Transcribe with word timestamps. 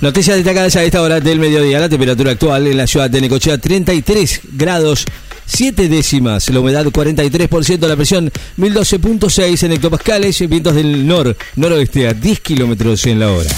Noticias 0.00 0.36
destacadas 0.36 0.76
a 0.76 0.82
esta 0.82 1.02
hora 1.02 1.20
del 1.20 1.38
mediodía. 1.38 1.78
La 1.78 1.88
temperatura 1.88 2.30
actual 2.30 2.66
en 2.66 2.78
la 2.78 2.86
ciudad 2.86 3.10
de 3.10 3.20
Necochea 3.20 3.58
33 3.58 4.40
grados 4.52 5.04
7 5.44 5.88
décimas. 5.88 6.48
La 6.48 6.60
humedad 6.60 6.86
43%, 6.86 7.86
la 7.86 7.96
presión 7.96 8.32
1012.6 8.56 9.62
en 9.64 9.72
hectopascales. 9.72 10.48
Vientos 10.48 10.74
del 10.74 11.06
nor, 11.06 11.36
noroeste 11.56 12.08
a 12.08 12.14
10 12.14 12.40
kilómetros 12.40 13.04
en 13.04 13.20
la 13.20 13.30
hora. 13.30 13.50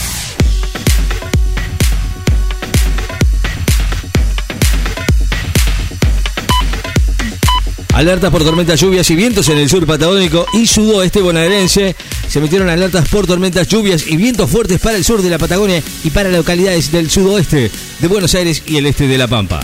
Alertas 7.94 8.30
por 8.30 8.42
tormentas, 8.42 8.80
lluvias 8.80 9.08
y 9.10 9.14
vientos 9.14 9.48
en 9.48 9.58
el 9.58 9.68
sur 9.68 9.86
patagónico 9.86 10.46
y 10.54 10.66
sudoeste 10.66 11.20
bonaerense. 11.20 11.94
Se 12.32 12.40
metieron 12.40 12.70
alertas 12.70 13.06
por 13.10 13.26
tormentas, 13.26 13.68
lluvias 13.68 14.06
y 14.06 14.16
vientos 14.16 14.50
fuertes 14.50 14.80
para 14.80 14.96
el 14.96 15.04
sur 15.04 15.20
de 15.20 15.28
la 15.28 15.36
Patagonia 15.36 15.82
y 16.02 16.08
para 16.08 16.30
localidades 16.30 16.90
del 16.90 17.10
sudoeste 17.10 17.70
de 17.98 18.08
Buenos 18.08 18.34
Aires 18.34 18.62
y 18.64 18.78
el 18.78 18.86
este 18.86 19.06
de 19.06 19.18
La 19.18 19.28
Pampa. 19.28 19.60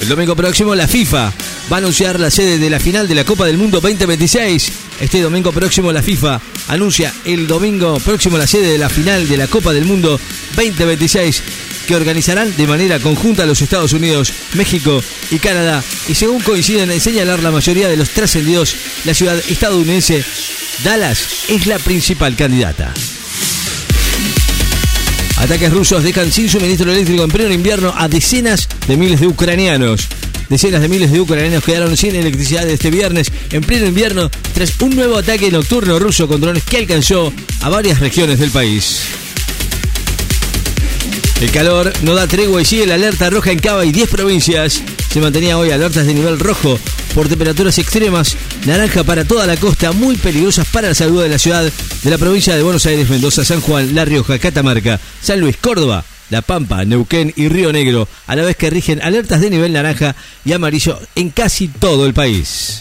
El 0.00 0.08
domingo 0.08 0.34
próximo 0.34 0.74
la 0.74 0.88
FIFA 0.88 1.32
va 1.70 1.76
a 1.76 1.78
anunciar 1.78 2.18
la 2.18 2.32
sede 2.32 2.58
de 2.58 2.68
la 2.68 2.80
final 2.80 3.06
de 3.06 3.14
la 3.14 3.24
Copa 3.24 3.46
del 3.46 3.58
Mundo 3.58 3.80
2026. 3.80 4.72
Este 5.00 5.20
domingo 5.20 5.52
próximo 5.52 5.92
la 5.92 6.02
FIFA 6.02 6.40
anuncia 6.66 7.14
el 7.26 7.46
domingo 7.46 8.00
próximo 8.00 8.36
la 8.36 8.48
sede 8.48 8.72
de 8.72 8.78
la 8.78 8.88
final 8.88 9.28
de 9.28 9.36
la 9.36 9.46
Copa 9.46 9.72
del 9.72 9.84
Mundo 9.84 10.18
2026 10.56 11.42
que 11.86 11.96
organizarán 11.96 12.54
de 12.56 12.66
manera 12.66 12.98
conjunta 12.98 13.46
los 13.46 13.62
Estados 13.62 13.92
Unidos, 13.92 14.32
México 14.54 15.02
y 15.30 15.38
Canadá. 15.38 15.82
Y 16.08 16.14
según 16.14 16.40
coinciden 16.40 16.90
en 16.90 17.00
señalar 17.00 17.42
la 17.42 17.50
mayoría 17.50 17.88
de 17.88 17.96
los 17.96 18.10
trascendidos, 18.10 18.74
la 19.04 19.14
ciudad 19.14 19.38
estadounidense 19.48 20.24
Dallas 20.84 21.46
es 21.48 21.66
la 21.66 21.78
principal 21.78 22.34
candidata. 22.36 22.92
Ataques 25.36 25.72
rusos 25.72 26.04
dejan 26.04 26.30
sin 26.30 26.48
suministro 26.48 26.92
eléctrico 26.92 27.24
en 27.24 27.30
pleno 27.30 27.52
invierno 27.52 27.92
a 27.96 28.08
decenas 28.08 28.68
de 28.86 28.96
miles 28.96 29.20
de 29.20 29.26
ucranianos. 29.26 30.06
Decenas 30.48 30.82
de 30.82 30.88
miles 30.88 31.10
de 31.10 31.20
ucranianos 31.20 31.64
quedaron 31.64 31.96
sin 31.96 32.14
electricidad 32.14 32.68
este 32.68 32.90
viernes 32.90 33.32
en 33.50 33.62
pleno 33.62 33.86
invierno 33.86 34.30
tras 34.54 34.72
un 34.80 34.94
nuevo 34.94 35.16
ataque 35.16 35.50
nocturno 35.50 35.98
ruso 35.98 36.28
con 36.28 36.40
drones 36.40 36.62
que 36.62 36.78
alcanzó 36.78 37.32
a 37.60 37.68
varias 37.68 38.00
regiones 38.00 38.38
del 38.38 38.50
país. 38.50 39.21
El 41.42 41.50
calor 41.50 41.92
no 42.02 42.14
da 42.14 42.28
tregua 42.28 42.62
y 42.62 42.64
sigue 42.64 42.86
la 42.86 42.94
alerta 42.94 43.28
roja 43.28 43.50
en 43.50 43.58
Cava 43.58 43.84
y 43.84 43.90
10 43.90 44.10
provincias. 44.10 44.80
Se 45.10 45.20
mantenía 45.20 45.58
hoy 45.58 45.72
alertas 45.72 46.06
de 46.06 46.14
nivel 46.14 46.38
rojo 46.38 46.78
por 47.16 47.28
temperaturas 47.28 47.76
extremas, 47.78 48.36
naranja 48.64 49.02
para 49.02 49.24
toda 49.24 49.44
la 49.44 49.56
costa, 49.56 49.90
muy 49.90 50.16
peligrosas 50.16 50.68
para 50.68 50.90
la 50.90 50.94
salud 50.94 51.20
de 51.20 51.28
la 51.28 51.40
ciudad, 51.40 51.64
de 51.64 52.10
la 52.10 52.16
provincia 52.16 52.54
de 52.54 52.62
Buenos 52.62 52.86
Aires, 52.86 53.10
Mendoza, 53.10 53.44
San 53.44 53.60
Juan, 53.60 53.92
La 53.92 54.04
Rioja, 54.04 54.38
Catamarca, 54.38 55.00
San 55.20 55.40
Luis, 55.40 55.56
Córdoba, 55.56 56.04
La 56.30 56.42
Pampa, 56.42 56.84
Neuquén 56.84 57.32
y 57.34 57.48
Río 57.48 57.72
Negro, 57.72 58.06
a 58.28 58.36
la 58.36 58.44
vez 58.44 58.54
que 58.56 58.70
rigen 58.70 59.02
alertas 59.02 59.40
de 59.40 59.50
nivel 59.50 59.72
naranja 59.72 60.14
y 60.44 60.52
amarillo 60.52 61.00
en 61.16 61.30
casi 61.30 61.66
todo 61.66 62.06
el 62.06 62.14
país. 62.14 62.78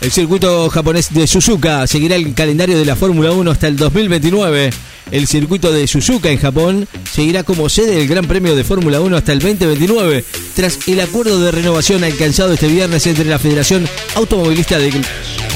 El 0.00 0.12
circuito 0.12 0.70
japonés 0.70 1.12
de 1.12 1.26
Suzuka 1.26 1.88
seguirá 1.88 2.14
el 2.14 2.34
calendario 2.34 2.78
de 2.78 2.84
la 2.84 2.94
Fórmula 2.94 3.32
1 3.32 3.50
hasta 3.50 3.66
el 3.66 3.76
2029. 3.76 4.70
El 5.10 5.26
circuito 5.26 5.72
de 5.72 5.86
Suzuka 5.86 6.30
en 6.30 6.38
Japón 6.38 6.86
seguirá 7.12 7.42
como 7.42 7.68
sede 7.68 7.96
del 7.96 8.06
Gran 8.06 8.26
Premio 8.26 8.54
de 8.54 8.62
Fórmula 8.62 9.00
1 9.00 9.16
hasta 9.16 9.32
el 9.32 9.40
2029, 9.40 10.24
tras 10.54 10.78
el 10.86 11.00
acuerdo 11.00 11.40
de 11.40 11.50
renovación 11.50 12.04
alcanzado 12.04 12.52
este 12.52 12.68
viernes 12.68 13.06
entre 13.06 13.24
la 13.24 13.38
Federación 13.38 13.88
Automovilista 14.14 14.78
de, 14.78 14.92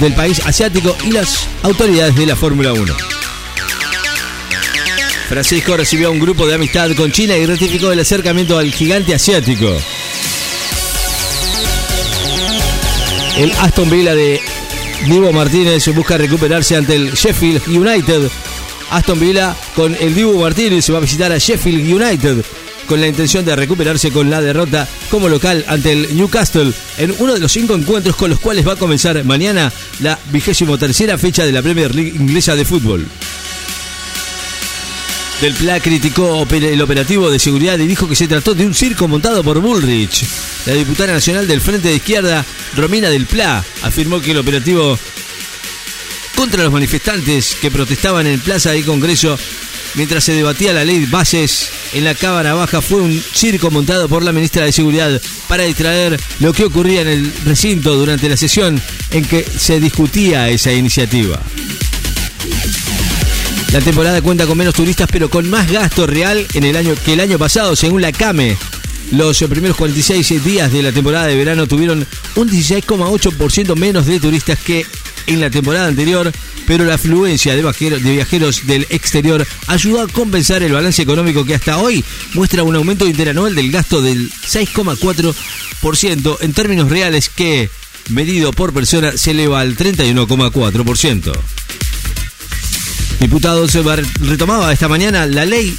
del 0.00 0.12
país 0.14 0.40
asiático 0.44 0.96
y 1.04 1.12
las 1.12 1.46
autoridades 1.62 2.16
de 2.16 2.26
la 2.26 2.34
Fórmula 2.34 2.72
1. 2.72 2.94
Francisco 5.28 5.76
recibió 5.76 6.10
un 6.10 6.20
grupo 6.20 6.46
de 6.46 6.54
amistad 6.54 6.90
con 6.96 7.12
China 7.12 7.36
y 7.36 7.46
ratificó 7.46 7.92
el 7.92 8.00
acercamiento 8.00 8.58
al 8.58 8.72
gigante 8.72 9.14
asiático. 9.14 9.74
El 13.38 13.52
Aston 13.52 13.88
Villa 13.88 14.14
de 14.14 14.40
Divo 15.08 15.32
Martínez 15.32 15.88
busca 15.94 16.18
recuperarse 16.18 16.76
ante 16.76 16.94
el 16.94 17.12
Sheffield 17.14 17.66
United. 17.68 18.30
Aston 18.90 19.20
Villa 19.20 19.56
con 19.74 19.94
el 19.94 20.14
Divo 20.14 20.40
Martínez 20.40 20.90
va 20.90 20.98
a 20.98 21.00
visitar 21.00 21.32
a 21.32 21.38
Sheffield 21.38 21.92
United 21.92 22.44
con 22.86 23.00
la 23.00 23.08
intención 23.08 23.44
de 23.44 23.56
recuperarse 23.56 24.10
con 24.10 24.30
la 24.30 24.40
derrota 24.40 24.86
como 25.10 25.28
local 25.28 25.64
ante 25.68 25.92
el 25.92 26.16
Newcastle 26.16 26.72
en 26.98 27.14
uno 27.18 27.34
de 27.34 27.40
los 27.40 27.52
cinco 27.52 27.74
encuentros 27.74 28.16
con 28.16 28.30
los 28.30 28.40
cuales 28.40 28.66
va 28.66 28.72
a 28.72 28.76
comenzar 28.76 29.22
mañana 29.24 29.72
la 30.00 30.18
vigésimo 30.30 30.78
tercera 30.78 31.18
fecha 31.18 31.44
de 31.44 31.52
la 31.52 31.62
Premier 31.62 31.94
League 31.94 32.12
inglesa 32.14 32.54
de 32.54 32.64
fútbol. 32.64 33.06
Del 35.40 35.54
Pla 35.54 35.80
criticó 35.80 36.46
el 36.50 36.80
operativo 36.80 37.30
de 37.30 37.38
seguridad 37.38 37.78
y 37.78 37.86
dijo 37.86 38.08
que 38.08 38.16
se 38.16 38.28
trató 38.28 38.54
de 38.54 38.66
un 38.66 38.74
circo 38.74 39.08
montado 39.08 39.42
por 39.42 39.60
Bullrich. 39.60 40.24
La 40.64 40.72
diputada 40.72 41.12
nacional 41.12 41.46
del 41.46 41.60
Frente 41.60 41.88
de 41.88 41.96
Izquierda, 41.96 42.44
Romina 42.76 43.10
Del 43.10 43.26
Pla, 43.26 43.62
afirmó 43.82 44.20
que 44.20 44.30
el 44.30 44.38
operativo 44.38 44.98
contra 46.44 46.62
los 46.62 46.74
manifestantes 46.74 47.56
que 47.58 47.70
protestaban 47.70 48.26
en 48.26 48.38
Plaza 48.38 48.76
y 48.76 48.82
Congreso 48.82 49.38
mientras 49.94 50.24
se 50.24 50.34
debatía 50.34 50.74
la 50.74 50.84
ley 50.84 50.98
de 50.98 51.06
bases 51.06 51.70
en 51.94 52.04
la 52.04 52.14
Cámara 52.14 52.52
Baja 52.52 52.82
fue 52.82 53.00
un 53.00 53.18
circo 53.18 53.70
montado 53.70 54.10
por 54.10 54.22
la 54.22 54.30
ministra 54.30 54.66
de 54.66 54.72
Seguridad 54.72 55.22
para 55.48 55.62
distraer 55.62 56.20
lo 56.40 56.52
que 56.52 56.64
ocurría 56.64 57.00
en 57.00 57.08
el 57.08 57.32
recinto 57.46 57.96
durante 57.96 58.28
la 58.28 58.36
sesión 58.36 58.78
en 59.10 59.24
que 59.24 59.42
se 59.42 59.80
discutía 59.80 60.50
esa 60.50 60.70
iniciativa. 60.70 61.40
La 63.72 63.80
temporada 63.80 64.20
cuenta 64.20 64.46
con 64.46 64.58
menos 64.58 64.74
turistas, 64.74 65.08
pero 65.10 65.30
con 65.30 65.48
más 65.48 65.72
gasto 65.72 66.06
real 66.06 66.46
en 66.52 66.64
el 66.64 66.76
año 66.76 66.94
que 67.06 67.14
el 67.14 67.20
año 67.20 67.38
pasado, 67.38 67.74
según 67.74 68.02
la 68.02 68.12
CAME. 68.12 68.58
Los 69.12 69.38
primeros 69.38 69.78
46 69.78 70.44
días 70.44 70.70
de 70.72 70.82
la 70.82 70.92
temporada 70.92 71.26
de 71.26 71.36
verano 71.36 71.66
tuvieron 71.66 72.06
un 72.36 72.50
16,8% 72.50 73.76
menos 73.76 74.04
de 74.06 74.20
turistas 74.20 74.58
que 74.58 74.84
en 75.26 75.40
la 75.40 75.50
temporada 75.50 75.88
anterior, 75.88 76.30
pero 76.66 76.84
la 76.84 76.94
afluencia 76.94 77.54
de, 77.54 77.62
viajeros 77.98 78.66
del 78.66 78.86
exterior 78.90 79.46
ayudó 79.66 80.02
a 80.02 80.08
compensar 80.08 80.62
el 80.62 80.72
balance 80.72 81.02
económico 81.02 81.44
que 81.44 81.54
hasta 81.54 81.78
hoy 81.78 82.04
muestra 82.34 82.62
un 82.62 82.76
aumento 82.76 83.06
interanual 83.06 83.54
del 83.54 83.70
gasto 83.70 84.02
del 84.02 84.30
6,4% 84.30 86.36
en 86.40 86.52
términos 86.52 86.90
reales 86.90 87.28
que, 87.28 87.70
medido 88.10 88.52
por 88.52 88.72
persona, 88.72 89.16
se 89.16 89.32
eleva 89.32 89.60
al 89.60 89.76
31,4%. 89.76 91.32
Diputados 93.20 93.72
retomaba 94.20 94.72
esta 94.72 94.88
mañana 94.88 95.26
la 95.26 95.46
ley 95.46 95.74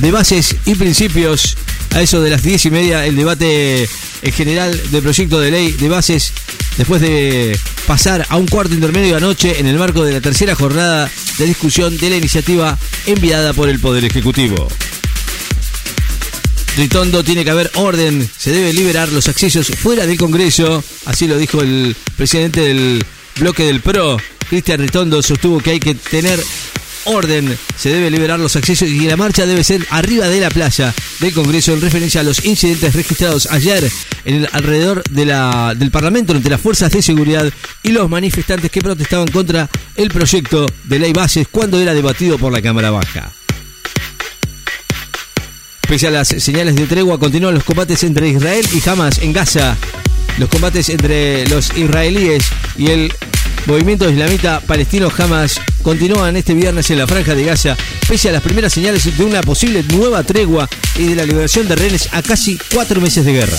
de 0.00 0.10
bases 0.10 0.56
y 0.64 0.74
principios. 0.74 1.56
A 1.94 2.02
eso 2.02 2.20
de 2.20 2.30
las 2.30 2.42
diez 2.42 2.64
y 2.66 2.70
media, 2.70 3.06
el 3.06 3.16
debate 3.16 3.88
en 4.22 4.32
general 4.32 4.80
del 4.90 5.02
proyecto 5.02 5.40
de 5.40 5.50
ley 5.50 5.72
de 5.72 5.88
bases, 5.88 6.32
después 6.76 7.00
de 7.00 7.58
pasar 7.86 8.26
a 8.28 8.36
un 8.36 8.46
cuarto 8.46 8.74
intermedio 8.74 9.16
anoche 9.16 9.58
en 9.58 9.66
el 9.66 9.78
marco 9.78 10.04
de 10.04 10.12
la 10.12 10.20
tercera 10.20 10.54
jornada 10.54 11.10
de 11.38 11.46
discusión 11.46 11.96
de 11.96 12.10
la 12.10 12.16
iniciativa 12.16 12.78
enviada 13.06 13.52
por 13.52 13.68
el 13.68 13.80
Poder 13.80 14.04
Ejecutivo. 14.04 14.68
Ritondo 16.76 17.24
tiene 17.24 17.44
que 17.44 17.50
haber 17.50 17.70
orden, 17.74 18.28
se 18.38 18.52
debe 18.52 18.72
liberar 18.72 19.10
los 19.10 19.26
accesos 19.26 19.66
fuera 19.66 20.06
del 20.06 20.16
Congreso, 20.16 20.84
así 21.06 21.26
lo 21.26 21.36
dijo 21.36 21.60
el 21.60 21.96
presidente 22.16 22.60
del 22.60 23.04
bloque 23.40 23.64
del 23.64 23.80
PRO, 23.80 24.16
Cristian 24.48 24.80
Ritondo 24.80 25.20
sostuvo 25.22 25.58
que 25.58 25.72
hay 25.72 25.80
que 25.80 25.94
tener 25.94 26.42
orden, 27.04 27.58
se 27.76 27.90
debe 27.90 28.10
liberar 28.10 28.38
los 28.38 28.56
accesos 28.56 28.88
y 28.88 29.00
la 29.06 29.16
marcha 29.16 29.46
debe 29.46 29.64
ser 29.64 29.86
arriba 29.90 30.28
de 30.28 30.40
la 30.40 30.50
playa 30.50 30.94
del 31.20 31.32
Congreso 31.32 31.72
en 31.72 31.80
referencia 31.80 32.20
a 32.20 32.24
los 32.24 32.44
incidentes 32.44 32.94
registrados 32.94 33.46
ayer 33.50 33.90
en 34.24 34.34
el 34.36 34.48
alrededor 34.52 35.02
de 35.10 35.26
la, 35.26 35.74
del 35.76 35.90
Parlamento 35.90 36.32
entre 36.32 36.50
las 36.50 36.60
fuerzas 36.60 36.92
de 36.92 37.02
seguridad 37.02 37.50
y 37.82 37.90
los 37.90 38.08
manifestantes 38.08 38.70
que 38.70 38.80
protestaban 38.80 39.28
contra 39.28 39.68
el 39.96 40.10
proyecto 40.10 40.66
de 40.84 40.98
ley 40.98 41.12
bases 41.12 41.48
cuando 41.50 41.80
era 41.80 41.94
debatido 41.94 42.38
por 42.38 42.52
la 42.52 42.62
Cámara 42.62 42.90
Baja. 42.90 43.32
Pese 45.88 46.08
a 46.08 46.10
las 46.10 46.28
señales 46.28 46.76
de 46.76 46.86
tregua, 46.86 47.18
continúan 47.18 47.54
los 47.54 47.64
combates 47.64 48.02
entre 48.04 48.28
Israel 48.28 48.66
y 48.74 48.86
Hamas 48.86 49.18
en 49.20 49.32
Gaza. 49.32 49.74
Los 50.36 50.50
combates 50.50 50.90
entre 50.90 51.48
los 51.48 51.74
israelíes 51.76 52.44
y 52.76 52.88
el 52.90 53.12
movimiento 53.66 54.08
islamita 54.08 54.60
palestino 54.60 55.10
Hamas 55.16 55.60
continúan 55.82 56.36
este 56.36 56.54
viernes 56.54 56.90
en 56.90 56.98
la 56.98 57.06
franja 57.06 57.34
de 57.34 57.44
Gaza, 57.44 57.76
pese 58.08 58.28
a 58.28 58.32
las 58.32 58.42
primeras 58.42 58.72
señales 58.72 59.16
de 59.16 59.24
una 59.24 59.40
posible 59.42 59.82
nueva 59.94 60.22
tregua 60.22 60.68
y 60.96 61.08
de 61.08 61.14
la 61.16 61.24
liberación 61.24 61.68
de 61.68 61.76
rehenes 61.76 62.08
a 62.12 62.22
casi 62.22 62.58
cuatro 62.72 63.00
meses 63.00 63.24
de 63.24 63.32
guerra. 63.32 63.58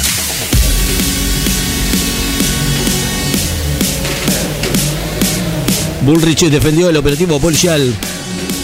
Bullrich 6.01 6.49
defendió 6.49 6.89
el 6.89 6.97
operativo 6.97 7.39
policial. 7.39 7.93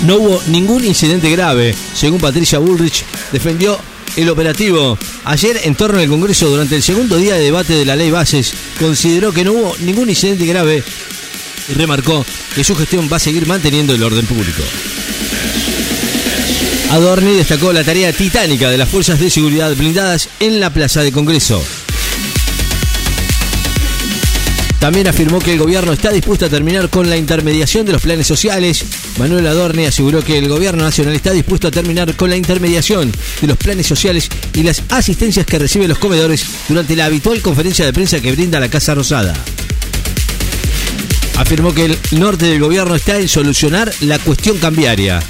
No 0.06 0.16
hubo 0.16 0.42
ningún 0.48 0.84
incidente 0.86 1.30
grave, 1.30 1.76
según 1.94 2.20
Patricia 2.20 2.60
Bullrich, 2.60 3.04
defendió 3.32 3.78
el 4.16 4.30
operativo. 4.30 4.98
Ayer, 5.26 5.60
en 5.64 5.76
torno 5.76 6.00
al 6.00 6.08
Congreso, 6.08 6.50
durante 6.50 6.76
el 6.76 6.84
segundo 6.84 7.18
día 7.18 7.36
de 7.36 7.44
debate 7.44 7.74
de 7.74 7.86
la 7.86 7.96
ley 7.96 8.12
bases, 8.12 8.54
consideró 8.80 9.34
que 9.34 9.44
no 9.44 9.54
hubo 9.54 9.76
ningún 9.80 10.10
incidente 10.10 10.46
grave 10.46 10.84
y 11.70 11.74
remarcó 11.74 12.26
que 12.54 12.64
su 12.64 12.76
gestión 12.76 13.10
va 13.12 13.18
a 13.18 13.20
seguir 13.20 13.48
manteniendo 13.48 13.94
el 13.94 14.04
orden 14.04 14.26
público. 14.26 14.64
Adorni 16.92 17.34
destacó 17.34 17.74
la 17.74 17.84
tarea 17.84 18.14
titánica 18.14 18.70
de 18.70 18.78
las 18.78 18.88
fuerzas 18.88 19.20
de 19.20 19.30
seguridad 19.30 19.76
blindadas 19.76 20.30
en 20.40 20.60
la 20.60 20.70
Plaza 20.70 21.02
de 21.02 21.12
Congreso. 21.12 21.62
También 24.80 25.08
afirmó 25.08 25.40
que 25.40 25.54
el 25.54 25.58
gobierno 25.58 25.94
está 25.94 26.12
dispuesto 26.12 26.46
a 26.46 26.50
terminar 26.50 26.90
con 26.90 27.10
la 27.10 27.18
intermediación 27.18 27.88
de 27.88 27.94
los 27.94 28.04
planes 28.04 28.28
sociales. 28.28 28.86
Manuel 29.18 29.48
Adorni 29.48 29.86
aseguró 29.86 30.24
que 30.24 30.38
el 30.38 30.48
gobierno 30.48 30.84
nacional 30.84 31.16
está 31.16 31.32
dispuesto 31.32 31.70
a 31.70 31.72
terminar 31.72 32.16
con 32.16 32.30
la 32.30 32.38
intermediación 32.38 33.12
de 33.42 33.48
los 33.48 33.58
planes 33.58 33.88
sociales 33.88 34.30
y 34.54 34.62
las 34.62 34.84
asistencias 34.90 35.48
que 35.48 35.58
reciben 35.58 35.90
los 35.90 35.98
comedores 35.98 36.46
durante 36.70 36.96
la 36.96 37.06
habitual 37.06 37.42
conferencia 37.42 37.84
de 37.84 37.94
prensa 37.94 38.20
que 38.20 38.32
brinda 38.32 38.60
la 38.60 38.70
Casa 38.70 38.94
Rosada. 38.94 39.34
Afirmó 41.38 41.74
que 41.74 41.86
el 41.86 41.98
norte 42.12 42.46
del 42.46 42.62
gobierno 42.62 42.96
está 42.96 43.20
en 43.20 43.28
solucionar 43.28 43.92
la 44.02 44.20
cuestión 44.20 44.58
cambiaria. 44.58 45.22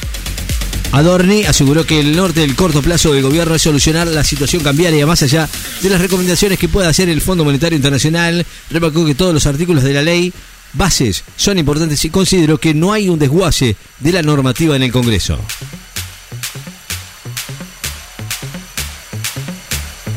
Adorni 0.92 1.44
aseguró 1.44 1.86
que 1.86 2.00
el 2.00 2.16
norte 2.16 2.42
del 2.42 2.56
corto 2.56 2.82
plazo 2.82 3.12
del 3.12 3.24
gobierno 3.24 3.56
es 3.56 3.64
solucionar 3.64 4.08
la 4.08 4.24
situación 4.24 4.64
cambiaria 4.64 5.06
más 5.06 5.24
allá 5.24 5.50
de 5.82 5.90
las 5.90 6.00
recomendaciones 6.00 6.60
que 6.60 6.70
pueda 6.70 6.90
hacer 6.90 7.10
el 7.10 7.22
Fondo 7.22 7.44
Monetario 7.44 7.76
Internacional. 7.76 8.46
Remarcó 8.70 9.06
que 9.06 9.16
todos 9.16 9.34
los 9.34 9.46
artículos 9.46 9.84
de 9.84 9.94
la 9.94 10.02
ley 10.04 10.32
bases 10.74 11.24
son 11.36 11.58
importantes 11.58 12.06
y 12.06 12.10
consideró 12.10 12.60
que 12.60 12.74
no 12.74 12.94
hay 12.94 13.10
un 13.10 13.20
desguace 13.20 13.76
de 14.00 14.12
la 14.12 14.22
normativa 14.22 14.76
en 14.76 14.84
el 14.84 14.92
Congreso. 14.92 15.40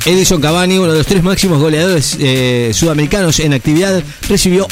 Edison 0.04 0.40
Cavani, 0.40 0.78
uno 0.78 0.92
de 0.92 0.98
los 0.98 1.06
tres 1.06 1.22
máximos 1.22 1.60
goleadores 1.60 2.16
eh, 2.20 2.70
sudamericanos 2.72 3.40
en 3.40 3.52
actividad, 3.52 4.02
recibió 4.28 4.66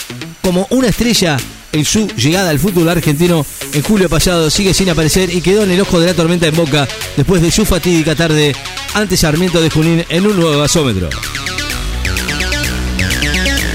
como 0.46 0.64
una 0.70 0.86
estrella 0.86 1.36
en 1.72 1.84
su 1.84 2.06
llegada 2.06 2.50
al 2.50 2.60
fútbol 2.60 2.88
argentino 2.88 3.44
en 3.72 3.82
julio 3.82 4.08
pasado 4.08 4.48
sigue 4.48 4.74
sin 4.74 4.88
aparecer 4.88 5.28
y 5.34 5.40
quedó 5.40 5.64
en 5.64 5.72
el 5.72 5.80
ojo 5.80 5.98
de 5.98 6.06
la 6.06 6.14
tormenta 6.14 6.46
en 6.46 6.54
Boca 6.54 6.86
después 7.16 7.42
de 7.42 7.50
su 7.50 7.64
fatídica 7.66 8.14
tarde 8.14 8.54
ante 8.94 9.16
Sarmiento 9.16 9.60
de 9.60 9.70
Junín 9.70 10.04
en 10.08 10.24
un 10.24 10.38
nuevo 10.38 10.60
gasómetro. 10.60 11.10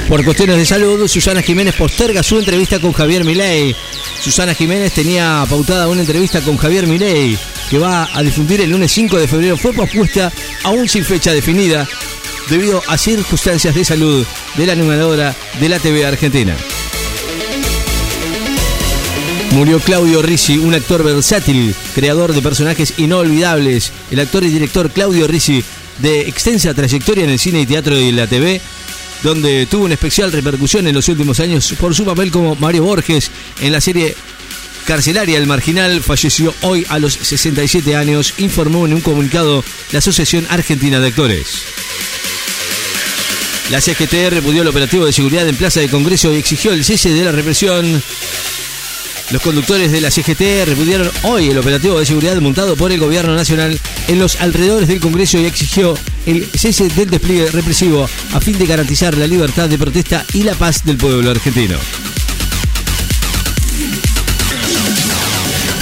Por 0.07 0.23
cuestiones 0.23 0.55
de 0.55 0.65
salud, 0.65 1.09
Susana 1.09 1.41
Jiménez 1.41 1.75
posterga 1.75 2.23
su 2.23 2.39
entrevista 2.39 2.79
con 2.79 2.93
Javier 2.93 3.25
Milei. 3.25 3.75
Susana 4.23 4.53
Jiménez 4.55 4.93
tenía 4.93 5.45
pautada 5.49 5.89
una 5.89 5.99
entrevista 5.99 6.39
con 6.39 6.55
Javier 6.55 6.87
Milei 6.87 7.37
que 7.69 7.79
va 7.79 8.09
a 8.13 8.23
difundir 8.23 8.61
el 8.61 8.69
lunes 8.69 8.93
5 8.93 9.19
de 9.19 9.27
febrero. 9.27 9.57
Fue 9.57 9.73
pospuesta 9.73 10.31
aún 10.63 10.87
sin 10.87 11.03
fecha 11.03 11.33
definida 11.33 11.85
debido 12.51 12.83
a 12.87 12.97
circunstancias 12.97 13.73
de 13.73 13.85
salud 13.85 14.25
de 14.57 14.65
la 14.67 14.73
animadora 14.73 15.33
de 15.59 15.69
la 15.69 15.79
TV 15.79 16.05
Argentina. 16.05 16.53
Murió 19.51 19.79
Claudio 19.79 20.21
Ricci, 20.21 20.57
un 20.57 20.73
actor 20.73 21.01
versátil, 21.01 21.73
creador 21.95 22.33
de 22.33 22.41
personajes 22.41 22.93
inolvidables. 22.97 23.93
El 24.11 24.19
actor 24.19 24.43
y 24.43 24.49
director 24.49 24.91
Claudio 24.91 25.27
Ricci, 25.27 25.63
de 25.99 26.21
extensa 26.27 26.73
trayectoria 26.73 27.23
en 27.23 27.29
el 27.29 27.39
cine 27.39 27.61
y 27.61 27.65
teatro 27.65 27.97
y 27.97 28.11
la 28.11 28.27
TV, 28.27 28.59
donde 29.23 29.65
tuvo 29.65 29.85
una 29.85 29.93
especial 29.93 30.31
repercusión 30.33 30.87
en 30.87 30.95
los 30.95 31.07
últimos 31.07 31.39
años 31.39 31.73
por 31.79 31.95
su 31.95 32.03
papel 32.03 32.31
como 32.31 32.55
Mario 32.55 32.83
Borges 32.83 33.31
en 33.61 33.71
la 33.71 33.79
serie 33.79 34.13
carcelaria 34.85 35.37
El 35.37 35.47
Marginal, 35.47 36.01
falleció 36.01 36.53
hoy 36.61 36.85
a 36.89 36.99
los 36.99 37.13
67 37.13 37.95
años, 37.95 38.33
informó 38.39 38.85
en 38.85 38.93
un 38.93 39.01
comunicado 39.01 39.63
la 39.93 39.99
Asociación 39.99 40.45
Argentina 40.49 40.99
de 40.99 41.07
Actores. 41.07 41.47
La 43.69 43.79
CGT 43.79 44.29
repudió 44.31 44.63
el 44.63 44.67
operativo 44.67 45.05
de 45.05 45.13
seguridad 45.13 45.47
en 45.47 45.55
Plaza 45.55 45.79
de 45.79 45.89
Congreso 45.89 46.33
y 46.33 46.37
exigió 46.37 46.73
el 46.73 46.83
cese 46.83 47.09
de 47.09 47.23
la 47.23 47.31
represión. 47.31 48.01
Los 49.31 49.41
conductores 49.41 49.91
de 49.93 50.01
la 50.01 50.11
CGT 50.11 50.65
repudiaron 50.65 51.09
hoy 51.23 51.49
el 51.49 51.57
operativo 51.57 51.97
de 51.97 52.05
seguridad 52.05 52.35
montado 52.41 52.75
por 52.75 52.91
el 52.91 52.99
gobierno 52.99 53.33
nacional 53.33 53.79
en 54.09 54.19
los 54.19 54.41
alrededores 54.41 54.89
del 54.89 54.99
Congreso 54.99 55.39
y 55.39 55.45
exigió 55.45 55.97
el 56.25 56.45
cese 56.53 56.89
del 56.89 57.09
despliegue 57.09 57.49
represivo 57.49 58.09
a 58.33 58.41
fin 58.41 58.57
de 58.57 58.65
garantizar 58.65 59.17
la 59.17 59.27
libertad 59.27 59.69
de 59.69 59.77
protesta 59.77 60.25
y 60.33 60.43
la 60.43 60.53
paz 60.53 60.83
del 60.83 60.97
pueblo 60.97 61.31
argentino. 61.31 61.77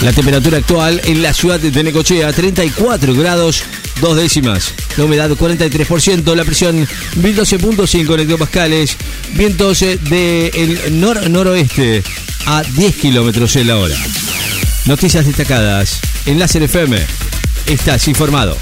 La 0.02 0.14
temperatura 0.14 0.60
actual 0.60 1.02
en 1.04 1.22
la 1.22 1.34
ciudad 1.34 1.60
de 1.60 1.84
Necochea, 1.84 2.32
34 2.32 3.14
grados, 3.16 3.64
dos 4.00 4.16
décimas. 4.16 4.74
La 4.98 5.06
humedad 5.06 5.30
43%, 5.30 6.36
la 6.36 6.46
presión 6.46 6.88
1012.5 7.16 8.20
hectopascales, 8.20 8.98
vientos 9.34 9.80
del 9.80 11.00
nor-noroeste 11.00 12.04
a 12.46 12.64
10 12.64 12.96
kilómetros 12.96 13.56
en 13.56 13.68
la 13.68 13.78
hora. 13.78 13.96
Noticias 14.86 15.26
destacadas 15.26 16.00
en 16.26 16.40
Láser 16.40 16.64
FM. 16.64 16.98
Estás 17.68 18.08
informado. 18.08 18.58